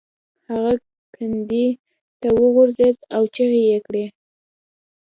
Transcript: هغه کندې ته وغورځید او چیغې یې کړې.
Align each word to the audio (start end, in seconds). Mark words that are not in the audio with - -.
هغه 0.49 0.73
کندې 1.15 1.65
ته 2.19 2.27
وغورځید 2.41 2.97
او 3.15 3.23
چیغې 3.35 3.61
یې 3.71 3.79
کړې. 3.87 4.05